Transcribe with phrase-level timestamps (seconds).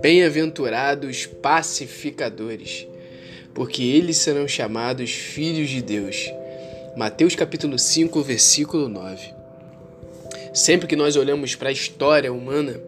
[0.00, 2.88] Bem-aventurados pacificadores,
[3.54, 6.28] porque eles serão chamados filhos de Deus.
[6.96, 9.34] Mateus capítulo 5, versículo 9.
[10.52, 12.80] Sempre que nós olhamos para a história humana,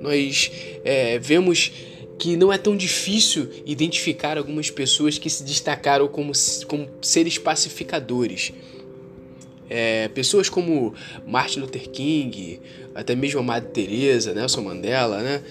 [0.00, 0.50] nós
[0.84, 1.72] é, vemos
[2.18, 6.32] que não é tão difícil identificar algumas pessoas que se destacaram como,
[6.66, 8.52] como seres pacificadores.
[9.68, 10.94] É, pessoas como
[11.26, 12.60] Martin Luther King,
[12.94, 15.42] até mesmo a Madre Teresa, Nelson Mandela, né?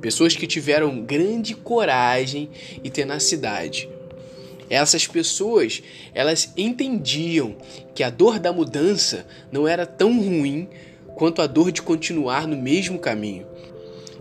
[0.00, 2.48] Pessoas que tiveram grande coragem
[2.82, 3.88] e tenacidade.
[4.70, 5.82] Essas pessoas,
[6.14, 7.56] elas entendiam
[7.94, 10.68] que a dor da mudança não era tão ruim
[11.16, 13.46] quanto a dor de continuar no mesmo caminho.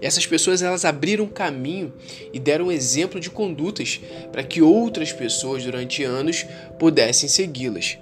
[0.01, 1.93] Essas pessoas elas abriram caminho
[2.33, 3.99] e deram exemplo de condutas
[4.31, 6.45] para que outras pessoas durante anos
[6.77, 7.97] pudessem segui-las.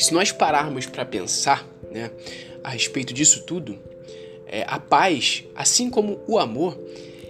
[0.00, 2.10] Se nós pararmos para pensar né,
[2.64, 3.78] a respeito disso tudo,
[4.46, 6.78] é, a paz, assim como o amor,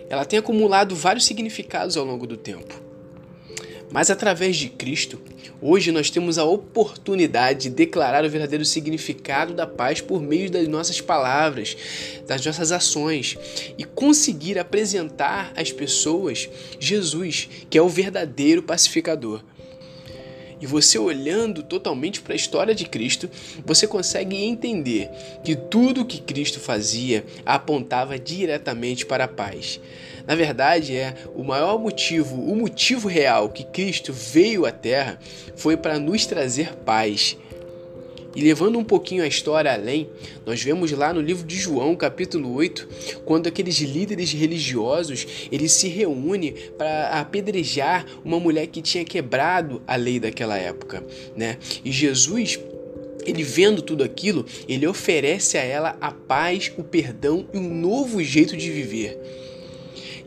[0.08, 2.80] ela tem acumulado vários significados ao longo do tempo.
[3.90, 5.20] Mas através de Cristo,
[5.60, 10.68] hoje nós temos a oportunidade de declarar o verdadeiro significado da paz por meio das
[10.68, 11.76] nossas palavras,
[12.24, 13.36] das nossas ações
[13.76, 19.42] e conseguir apresentar às pessoas Jesus, que é o verdadeiro pacificador.
[20.60, 23.30] E você olhando totalmente para a história de Cristo,
[23.64, 25.10] você consegue entender
[25.42, 29.80] que tudo que Cristo fazia apontava diretamente para a paz.
[30.26, 35.18] Na verdade, é o maior motivo, o motivo real que Cristo veio à Terra
[35.56, 37.36] foi para nos trazer paz.
[38.34, 40.08] E levando um pouquinho a história além,
[40.46, 42.88] nós vemos lá no livro de João, capítulo 8,
[43.24, 49.96] quando aqueles líderes religiosos, eles se reúnem para apedrejar uma mulher que tinha quebrado a
[49.96, 51.04] lei daquela época,
[51.36, 51.58] né?
[51.84, 52.58] E Jesus
[53.26, 58.22] ele vendo tudo aquilo, ele oferece a ela a paz, o perdão e um novo
[58.22, 59.18] jeito de viver.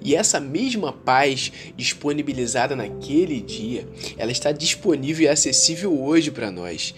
[0.04, 6.94] E essa mesma paz disponibilizada naquele dia, ela está disponível e acessível hoje para nós.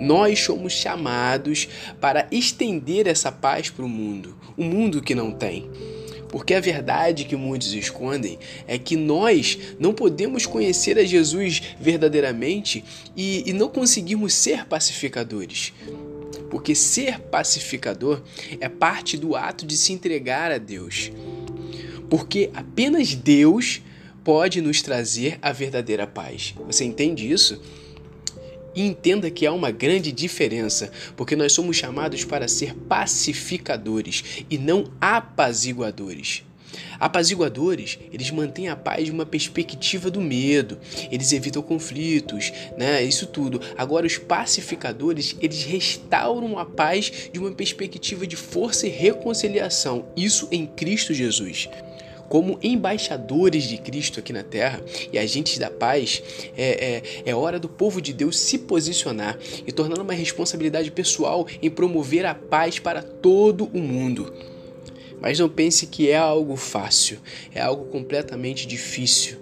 [0.00, 1.68] Nós somos chamados
[2.00, 5.68] para estender essa paz para o mundo, o mundo que não tem.
[6.30, 12.84] Porque a verdade que muitos escondem é que nós não podemos conhecer a Jesus verdadeiramente
[13.16, 15.72] e, e não conseguimos ser pacificadores.
[16.48, 18.22] Porque ser pacificador
[18.60, 21.12] é parte do ato de se entregar a Deus.
[22.08, 23.82] Porque apenas Deus
[24.24, 26.54] pode nos trazer a verdadeira paz.
[26.66, 27.60] Você entende isso?
[28.74, 34.56] E entenda que há uma grande diferença, porque nós somos chamados para ser pacificadores e
[34.58, 36.44] não apaziguadores.
[36.98, 40.78] Apaziguadores, eles mantêm a paz de uma perspectiva do medo,
[41.10, 43.02] eles evitam conflitos, né?
[43.02, 43.60] Isso tudo.
[43.76, 50.46] Agora os pacificadores, eles restauram a paz de uma perspectiva de força e reconciliação, isso
[50.52, 51.68] em Cristo Jesus
[52.30, 54.80] como embaixadores de Cristo aqui na terra
[55.12, 56.22] e agentes da paz,
[56.56, 59.36] é, é, é hora do povo de Deus se posicionar
[59.66, 64.32] e tornar uma responsabilidade pessoal em promover a paz para todo o mundo.
[65.20, 67.18] Mas não pense que é algo fácil,
[67.52, 69.40] é algo completamente difícil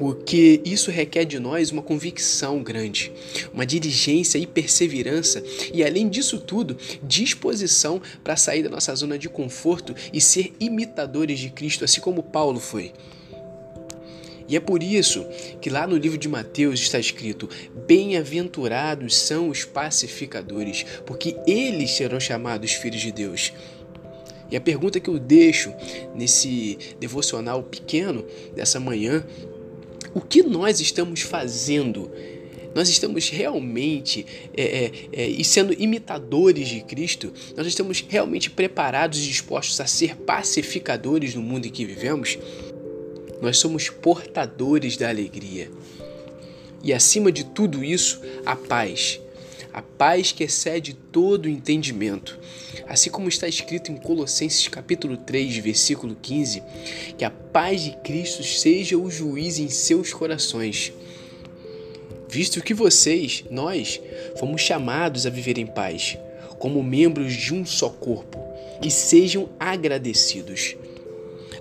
[0.00, 3.12] porque isso requer de nós uma convicção grande,
[3.52, 5.44] uma diligência e perseverança,
[5.74, 11.38] e além disso tudo, disposição para sair da nossa zona de conforto e ser imitadores
[11.38, 12.94] de Cristo, assim como Paulo foi.
[14.48, 15.26] E é por isso
[15.60, 17.46] que lá no livro de Mateus está escrito:
[17.86, 23.52] Bem-aventurados são os pacificadores, porque eles serão chamados filhos de Deus.
[24.50, 25.72] E a pergunta que eu deixo
[26.14, 28.24] nesse devocional pequeno
[28.56, 29.24] dessa manhã
[30.14, 32.10] o que nós estamos fazendo?
[32.74, 34.24] Nós estamos realmente
[34.56, 37.32] é, é, é, e sendo imitadores de Cristo?
[37.56, 42.38] Nós estamos realmente preparados e dispostos a ser pacificadores no mundo em que vivemos?
[43.42, 45.70] Nós somos portadores da alegria.
[46.82, 49.20] E acima de tudo isso, a paz.
[49.72, 52.38] A paz que excede todo o entendimento
[52.90, 56.60] assim como está escrito em Colossenses capítulo 3, versículo 15,
[57.16, 60.92] que a paz de Cristo seja o juiz em seus corações.
[62.28, 64.00] Visto que vocês, nós,
[64.36, 66.18] fomos chamados a viver em paz,
[66.58, 68.44] como membros de um só corpo,
[68.82, 70.74] e sejam agradecidos.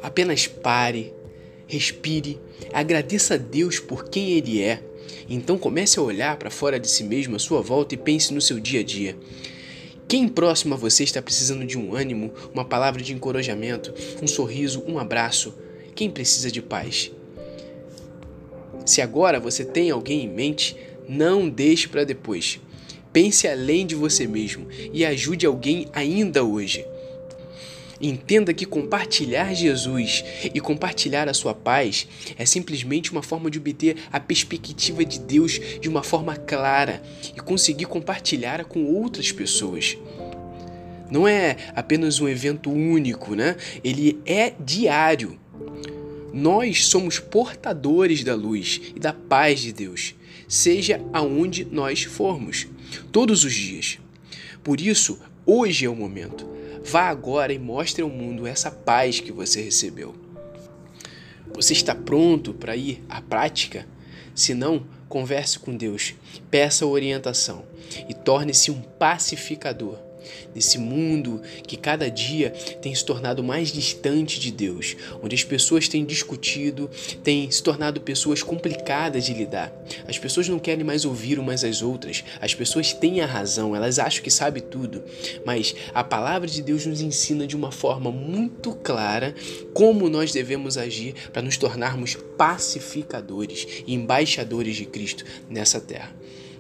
[0.02, 1.14] Apenas pare,
[1.68, 2.40] respire,
[2.74, 4.82] agradeça a Deus por quem Ele é.
[5.30, 8.42] Então comece a olhar para fora de si mesmo, à sua volta, e pense no
[8.42, 9.18] seu dia a dia.
[10.08, 14.84] Quem próximo a você está precisando de um ânimo, uma palavra de encorajamento, um sorriso,
[14.88, 15.54] um abraço?
[15.94, 17.12] Quem precisa de paz?
[18.86, 20.76] Se agora você tem alguém em mente,
[21.08, 22.60] não deixe para depois.
[23.14, 26.86] Pense além de você mesmo e ajude alguém ainda hoje.
[28.02, 30.24] Entenda que compartilhar Jesus
[30.54, 32.08] e compartilhar a sua paz
[32.38, 37.04] é simplesmente uma forma de obter a perspectiva de Deus de uma forma clara
[37.36, 39.98] e conseguir compartilhar com outras pessoas.
[41.12, 43.58] Não é apenas um evento único, né?
[43.84, 45.38] Ele é diário.
[46.32, 50.16] Nós somos portadores da luz e da paz de Deus,
[50.48, 52.68] seja aonde nós formos,
[53.12, 54.00] todos os dias.
[54.64, 56.59] Por isso, hoje é o momento.
[56.84, 60.16] Vá agora e mostre ao mundo essa paz que você recebeu.
[61.54, 63.88] Você está pronto para ir à prática?
[64.34, 66.16] Se não, converse com Deus,
[66.50, 67.66] peça orientação
[68.08, 70.09] e torne-se um pacificador
[70.54, 72.52] nesse mundo que cada dia
[72.82, 76.90] tem se tornado mais distante de Deus, onde as pessoas têm discutido,
[77.24, 79.74] têm se tornado pessoas complicadas de lidar.
[80.08, 84.00] As pessoas não querem mais ouvir umas às outras, as pessoas têm a razão, elas
[84.00, 85.04] acham que sabem tudo,
[85.46, 89.34] mas a palavra de Deus nos ensina de uma forma muito clara
[89.74, 96.16] como nós devemos agir para nos tornarmos pacificadores e embaixadores de Cristo nessa terra.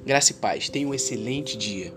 [0.05, 1.93] Graça e paz, tenha um excelente dia.